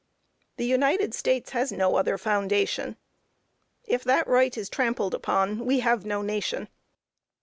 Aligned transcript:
The 0.57 0.65
United 0.65 1.13
States 1.13 1.51
has 1.51 1.71
no 1.71 1.95
other 1.95 2.17
foundation. 2.17 2.97
If 3.83 4.03
that 4.05 4.25
right 4.25 4.57
is 4.57 4.67
trampled 4.67 5.13
upon, 5.13 5.63
we 5.63 5.81
have 5.81 6.07
no 6.07 6.23
nation. 6.23 6.69